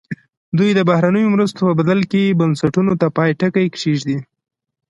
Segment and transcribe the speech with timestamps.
[0.57, 4.17] دوی د بهرنیو مرستو په بدل کې بنسټونو ته پای ټکی کېږدي.